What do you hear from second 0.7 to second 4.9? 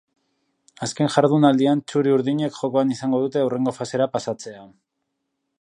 Azken jardunaldian txuri-urdinek jokoan izango dute hurrengo fasera pasatzea.